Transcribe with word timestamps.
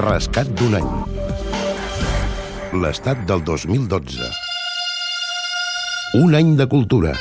Rescat 0.00 0.48
d'un 0.56 0.72
any. 0.78 0.86
L'estat 2.80 3.18
del 3.28 3.42
2012. 3.44 4.30
Un 6.22 6.32
any 6.38 6.54
de 6.56 6.64
cultura. 6.64 7.12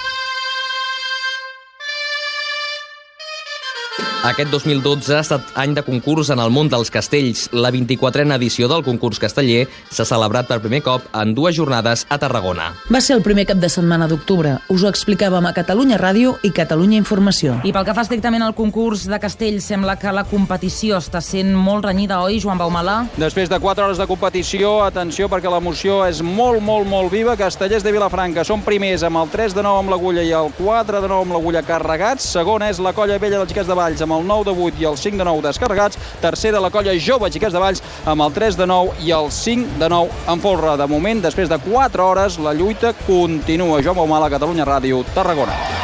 Aquest 4.21 4.51
2012 4.53 5.15
ha 5.17 5.23
estat 5.23 5.47
any 5.57 5.71
de 5.73 5.81
concurs 5.81 6.29
en 6.29 6.37
el 6.37 6.51
món 6.53 6.67
dels 6.69 6.91
castells. 6.93 7.47
La 7.57 7.71
24a 7.73 8.35
edició 8.35 8.67
del 8.69 8.83
concurs 8.85 9.17
casteller 9.17 9.63
s'ha 9.89 10.05
celebrat 10.05 10.45
per 10.45 10.59
primer 10.61 10.83
cop 10.85 11.07
en 11.17 11.31
dues 11.33 11.55
jornades 11.57 12.03
a 12.05 12.19
Tarragona. 12.21 12.67
Va 12.93 13.01
ser 13.01 13.15
el 13.15 13.23
primer 13.25 13.47
cap 13.49 13.57
de 13.57 13.69
setmana 13.73 14.05
d'octubre. 14.05 14.51
Us 14.69 14.83
ho 14.85 14.91
explicàvem 14.91 15.47
a 15.49 15.53
Catalunya 15.57 15.97
Ràdio 15.97 16.35
i 16.45 16.51
Catalunya 16.53 16.99
Informació. 17.01 17.55
I 17.65 17.71
pel 17.73 17.87
que 17.87 17.95
fa 17.97 18.03
estrictament 18.05 18.45
al 18.45 18.53
concurs 18.53 19.07
de 19.09 19.19
castells, 19.23 19.65
sembla 19.65 19.95
que 19.97 20.13
la 20.13 20.23
competició 20.29 21.01
està 21.01 21.17
sent 21.25 21.49
molt 21.57 21.89
renyida, 21.89 22.21
oi, 22.21 22.37
Joan 22.45 22.61
Baumala? 22.61 22.99
Després 23.17 23.49
de 23.49 23.57
4 23.57 23.87
hores 23.87 23.97
de 23.97 24.05
competició, 24.05 24.83
atenció 24.85 25.31
perquè 25.33 25.49
l'emoció 25.49 26.03
és 26.05 26.21
molt, 26.21 26.61
molt, 26.61 26.85
molt 26.85 27.09
viva. 27.09 27.33
Castellers 27.41 27.81
de 27.81 27.95
Vilafranca 27.97 28.45
són 28.45 28.61
primers 28.61 29.01
amb 29.01 29.23
el 29.23 29.33
3 29.33 29.57
de 29.57 29.65
9 29.65 29.81
amb 29.81 29.95
l'agulla 29.95 30.21
i 30.21 30.29
el 30.29 30.53
4 30.61 31.01
de 31.01 31.09
9 31.09 31.25
amb 31.25 31.39
l'agulla 31.39 31.65
carregats. 31.65 32.29
Segona 32.37 32.69
és 32.69 32.77
la 32.77 32.93
colla 32.93 33.17
vella 33.17 33.41
dels 33.41 33.49
xiquets 33.49 33.73
de 33.73 33.81
Valls 33.81 33.97
amb 34.05 34.10
el 34.15 34.27
9 34.27 34.49
de 34.49 34.55
8 34.67 34.81
i 34.81 34.89
el 34.89 34.97
5 34.97 35.17
de 35.17 35.25
9 35.25 35.47
descarregats. 35.47 35.99
Tercera 36.21 36.59
la 36.59 36.71
colla 36.71 36.95
jove 36.95 37.31
xiquets 37.31 37.53
de 37.53 37.61
Valls 37.61 37.83
amb 38.05 38.27
el 38.27 38.33
3 38.33 38.57
de 38.57 38.67
9 38.67 39.05
i 39.05 39.13
el 39.15 39.31
5 39.31 39.79
de 39.79 39.89
9 39.89 40.25
en 40.33 40.41
folre. 40.41 40.77
De 40.77 40.87
moment, 40.87 41.21
després 41.23 41.49
de 41.49 41.57
4 41.57 42.09
hores, 42.09 42.39
la 42.39 42.53
lluita 42.53 42.93
continua. 43.05 43.81
Joan 43.83 43.97
Baumala, 43.97 44.29
Catalunya 44.29 44.67
Ràdio, 44.67 45.05
Tarragona. 45.15 45.80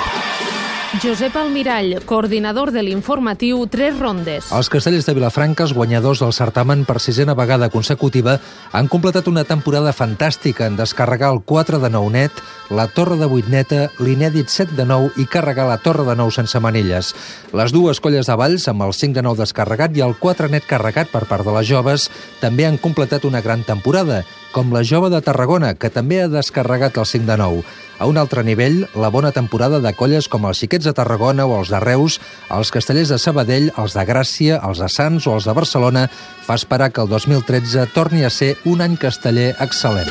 Josep 1.03 1.35
Almirall, 1.35 1.99
coordinador 2.09 2.71
de 2.73 2.81
l'informatiu 2.81 3.59
Tres 3.69 3.99
Rondes. 3.99 4.47
Els 4.55 4.69
castellers 4.71 5.05
de 5.05 5.13
Vilafranca, 5.13 5.67
els 5.67 5.73
guanyadors 5.77 6.23
del 6.23 6.33
certamen 6.33 6.85
per 6.87 6.97
sisena 7.03 7.35
vegada 7.37 7.69
consecutiva, 7.69 8.39
han 8.71 8.89
completat 8.89 9.27
una 9.29 9.43
temporada 9.45 9.93
fantàstica 9.93 10.65
en 10.65 10.79
descarregar 10.79 11.29
el 11.35 11.43
4 11.45 11.77
de 11.83 11.91
9 11.93 12.13
net, 12.15 12.41
la 12.73 12.87
torre 12.87 13.19
de 13.19 13.29
8 13.29 13.53
neta, 13.53 13.81
l'inèdit 14.01 14.49
7 14.49 14.73
de 14.79 14.87
9 14.89 15.21
i 15.21 15.27
carregar 15.29 15.67
la 15.69 15.77
torre 15.77 16.07
de 16.07 16.15
9 16.17 16.33
sense 16.33 16.59
manilles. 16.63 17.13
Les 17.53 17.75
dues 17.75 18.01
colles 18.01 18.25
de 18.25 18.39
Valls, 18.39 18.65
amb 18.71 18.87
el 18.87 18.95
5 18.97 19.19
de 19.19 19.25
9 19.27 19.43
descarregat 19.43 19.93
i 19.97 20.01
el 20.01 20.17
4 20.17 20.49
net 20.49 20.65
carregat 20.65 21.13
per 21.13 21.27
part 21.29 21.45
de 21.45 21.53
les 21.59 21.69
joves, 21.69 22.09
també 22.41 22.65
han 22.65 22.81
completat 22.81 23.27
una 23.29 23.43
gran 23.45 23.61
temporada, 23.67 24.23
com 24.57 24.71
la 24.73 24.81
jove 24.81 25.11
de 25.13 25.19
Tarragona, 25.21 25.75
que 25.77 25.91
també 25.93 26.17
ha 26.23 26.29
descarregat 26.31 26.95
el 26.97 27.05
5 27.05 27.27
de 27.27 27.35
9. 27.37 27.59
A 28.01 28.07
un 28.09 28.17
altre 28.17 28.41
nivell, 28.41 28.87
la 28.97 29.11
bona 29.13 29.29
temporada 29.35 29.77
de 29.83 29.91
colles 29.93 30.25
com 30.33 30.47
els 30.49 30.57
Xiquets 30.63 30.87
de 30.89 30.95
Tarragona 30.97 31.45
o 31.45 31.59
els 31.59 31.69
de 31.69 31.77
Reus, 31.83 32.17
els 32.49 32.73
castellers 32.73 33.13
de 33.13 33.19
Sabadell, 33.21 33.69
els 33.77 33.93
de 33.93 34.07
Gràcia, 34.09 34.57
els 34.65 34.81
de 34.81 34.89
Sants 34.89 35.29
o 35.29 35.35
els 35.37 35.45
de 35.45 35.53
Barcelona 35.53 36.07
fa 36.09 36.57
esperar 36.57 36.89
que 36.89 37.05
el 37.05 37.13
2013 37.13 37.85
torni 37.93 38.25
a 38.25 38.33
ser 38.33 38.55
un 38.65 38.81
any 38.81 38.97
casteller 38.97 39.51
excel·lent. 39.61 40.09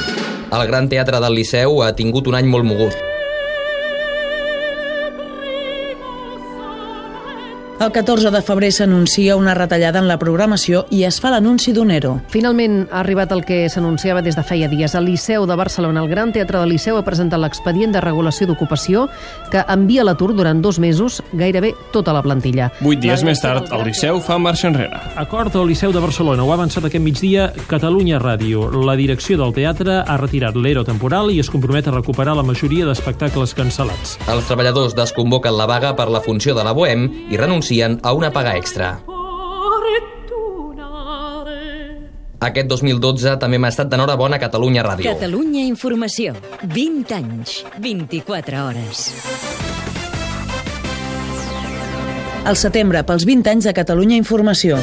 El 0.55 0.67
Gran 0.71 0.87
Teatre 0.87 1.19
del 1.19 1.35
Liceu 1.41 1.83
ha 1.83 1.91
tingut 1.99 2.31
un 2.31 2.39
any 2.39 2.47
molt 2.47 2.71
mogut. 2.71 3.16
El 7.79 7.93
14 7.93 8.31
de 8.31 8.41
febrer 8.41 8.71
s'anuncia 8.73 9.35
una 9.37 9.53
retallada 9.53 10.01
en 10.01 10.07
la 10.09 10.17
programació 10.17 10.87
i 10.89 11.03
es 11.05 11.19
fa 11.21 11.29
l'anunci 11.29 11.75
d'un 11.77 11.91
ERO. 11.93 12.15
Finalment 12.33 12.87
ha 12.89 13.03
arribat 13.03 13.35
el 13.37 13.43
que 13.45 13.67
s'anunciava 13.69 14.23
des 14.25 14.33
de 14.33 14.41
feia 14.49 14.65
dies. 14.73 14.95
El 14.97 15.05
Liceu 15.05 15.45
de 15.45 15.59
Barcelona, 15.61 16.01
el 16.01 16.09
Gran 16.09 16.33
Teatre 16.33 16.57
del 16.63 16.73
Liceu, 16.73 16.97
ha 16.97 17.05
presentat 17.05 17.43
l'expedient 17.43 17.93
de 17.93 18.01
regulació 18.01 18.49
d'ocupació 18.49 19.11
que 19.53 19.61
envia 19.69 20.01
a 20.01 20.07
l'atur 20.09 20.31
durant 20.33 20.63
dos 20.65 20.79
mesos 20.81 21.19
gairebé 21.35 21.75
tota 21.93 22.15
la 22.17 22.23
plantilla. 22.25 22.71
Vuit 22.81 23.03
dies 23.03 23.27
més 23.29 23.45
tard, 23.45 23.69
el 23.69 23.85
Liceu 23.91 24.23
fa 24.25 24.39
marxa 24.41 24.71
enrere. 24.73 24.97
Acord 25.21 25.61
al 25.61 25.69
Liceu 25.69 25.93
de 25.93 26.01
Barcelona. 26.01 26.49
Ho 26.49 26.55
ha 26.55 26.57
avançat 26.57 26.89
aquest 26.89 27.05
migdia 27.05 27.51
Catalunya 27.69 28.23
Ràdio. 28.25 28.71
La 28.73 28.97
direcció 28.97 29.37
del 29.37 29.53
teatre 29.53 30.01
ha 30.01 30.17
retirat 30.17 30.57
l'ERO 30.57 30.87
temporal 30.89 31.29
i 31.29 31.43
es 31.45 31.53
compromet 31.53 31.93
a 31.93 31.97
recuperar 31.99 32.39
la 32.41 32.47
majoria 32.55 32.89
d'espectacles 32.89 33.53
cancel·lats. 33.53 34.17
Els 34.33 34.49
treballadors 34.49 34.97
desconvoquen 34.97 35.61
la 35.61 35.69
vaga 35.69 35.93
per 35.93 36.09
la 36.09 36.25
funció 36.25 36.57
de 36.57 36.65
la 36.65 36.73
Bohem 36.73 37.11
i 37.29 37.37
renuncien 37.37 37.66
a 38.03 38.13
una 38.13 38.31
paga 38.31 38.57
extra. 38.57 39.01
Aquest 42.47 42.69
2012 42.69 43.39
també 43.41 43.59
m'ha 43.59 43.71
estat 43.73 43.89
d'enhorabona 43.91 44.37
a 44.37 44.39
Catalunya 44.39 44.85
Ràdio. 44.85 45.09
Catalunya 45.09 45.65
Informació. 45.67 46.35
20 46.63 47.15
anys, 47.17 47.65
24 47.81 48.61
hores. 48.67 49.07
Al 52.47 52.57
setembre, 52.57 53.03
pels 53.03 53.25
20 53.27 53.51
anys 53.51 53.65
de 53.67 53.73
Catalunya 53.75 54.17
Informació. 54.21 54.79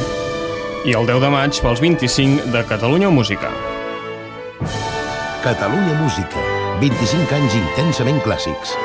I 0.84 0.92
el 0.92 1.06
10 1.08 1.22
de 1.22 1.30
maig 1.32 1.62
pels 1.64 1.80
25 1.80 2.50
de 2.52 2.64
Catalunya 2.68 3.08
Música. 3.08 3.48
Catalunya 5.46 5.94
Música. 6.02 6.44
25 6.82 7.38
anys 7.38 7.54
intensament 7.62 8.20
clàssics. 8.26 8.76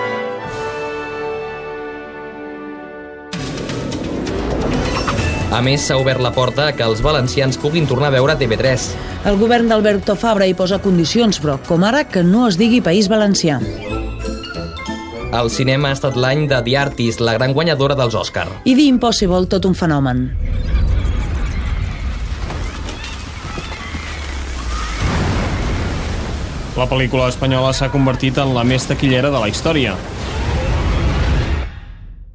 A 5.50 5.64
més, 5.66 5.82
s'ha 5.82 5.96
obert 5.98 6.22
la 6.22 6.30
porta 6.30 6.68
a 6.70 6.74
que 6.78 6.86
els 6.86 7.00
valencians 7.02 7.58
puguin 7.58 7.88
tornar 7.90 8.12
a 8.12 8.14
veure 8.14 8.36
TV3. 8.38 8.84
El 9.26 9.40
govern 9.42 9.72
d'Alberto 9.72 10.14
Fabra 10.14 10.46
hi 10.46 10.54
posa 10.54 10.78
condicions, 10.84 11.40
però 11.42 11.56
com 11.66 11.82
ara 11.88 12.04
que 12.06 12.22
no 12.22 12.44
es 12.46 12.58
digui 12.60 12.84
País 12.86 13.10
Valencià. 13.10 13.58
El 15.40 15.50
cinema 15.50 15.90
ha 15.90 15.98
estat 15.98 16.16
l'any 16.18 16.46
de 16.50 16.62
The 16.66 16.78
Artist, 16.78 17.26
la 17.26 17.34
gran 17.34 17.56
guanyadora 17.58 17.98
dels 17.98 18.14
Òscar. 18.14 18.46
I 18.70 18.76
The 18.78 18.86
Impossible, 18.94 19.50
tot 19.50 19.66
un 19.66 19.74
fenomen. 19.74 20.28
La 26.78 26.86
pel·lícula 26.88 27.26
espanyola 27.34 27.74
s'ha 27.74 27.90
convertit 27.90 28.38
en 28.38 28.54
la 28.54 28.62
més 28.64 28.86
taquillera 28.88 29.34
de 29.34 29.42
la 29.42 29.50
història. 29.50 29.98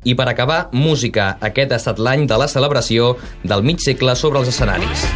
I 0.05 0.15
per 0.15 0.29
acabar, 0.29 0.69
música. 0.73 1.35
Aquest 1.41 1.73
ha 1.73 1.81
estat 1.81 2.03
l'any 2.03 2.29
de 2.29 2.37
la 2.41 2.49
celebració 2.53 3.15
del 3.43 3.65
mig 3.65 3.81
segle 3.81 4.17
sobre 4.21 4.45
els 4.45 4.53
escenaris. 4.53 5.09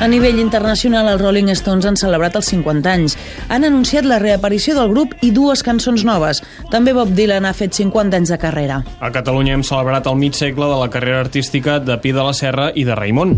A 0.00 0.08
nivell 0.08 0.38
internacional, 0.40 1.10
els 1.12 1.20
Rolling 1.20 1.50
Stones 1.52 1.84
han 1.84 1.98
celebrat 2.00 2.38
els 2.38 2.46
50 2.48 2.88
anys. 2.88 3.16
Han 3.52 3.66
anunciat 3.68 4.06
la 4.08 4.16
reaparició 4.18 4.72
del 4.78 4.88
grup 4.94 5.12
i 5.20 5.28
dues 5.36 5.60
cançons 5.60 6.06
noves. 6.08 6.40
També 6.72 6.94
Bob 6.96 7.12
Dylan 7.12 7.44
ha 7.44 7.52
fet 7.52 7.76
50 7.76 8.16
anys 8.16 8.32
de 8.32 8.38
carrera. 8.40 8.80
A 8.96 9.10
Catalunya 9.12 9.58
hem 9.58 9.64
celebrat 9.66 10.08
el 10.08 10.16
mig 10.16 10.38
segle 10.38 10.70
de 10.72 10.78
la 10.80 10.88
carrera 10.88 11.20
artística 11.20 11.76
de 11.84 11.98
Pi 12.00 12.14
de 12.16 12.24
la 12.24 12.32
Serra 12.32 12.70
i 12.72 12.86
de 12.88 12.96
Raimon. 12.96 13.36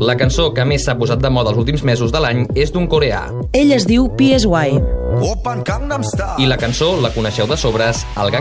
La 0.00 0.16
cançó 0.16 0.54
que 0.56 0.64
més 0.64 0.88
s'ha 0.88 0.96
posat 0.96 1.20
de 1.20 1.28
moda 1.28 1.52
els 1.52 1.60
últims 1.60 1.84
mesos 1.84 2.16
de 2.16 2.24
l'any 2.24 2.46
és 2.56 2.72
d'un 2.72 2.88
coreà. 2.88 3.26
Ell 3.52 3.76
es 3.76 3.84
diu 3.84 4.08
PSY. 4.16 4.80
I 6.40 6.48
la 6.48 6.56
cançó 6.56 6.94
la 6.96 7.12
coneixeu 7.12 7.44
de 7.50 7.60
sobres, 7.60 8.06
el 8.16 8.32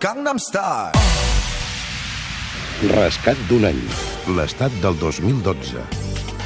Gangnam 0.00 0.38
Style. 0.40 0.96
Rescat 2.88 3.36
d'un 3.50 3.66
any. 3.68 3.82
L'estat 4.32 4.72
del 4.80 4.96
2012. 4.96 5.82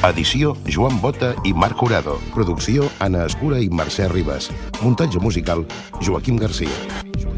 Edició 0.08 0.56
Joan 0.66 0.98
Bota 0.98 1.30
i 1.46 1.54
Marc 1.54 1.78
Jurado. 1.78 2.16
Producció 2.34 2.90
Anna 2.98 3.28
Escura 3.30 3.62
i 3.62 3.70
Mercè 3.70 4.10
Ribas. 4.10 4.50
Muntatge 4.82 5.22
musical 5.22 5.62
Joaquim 6.02 6.42
Garcia. 6.42 7.33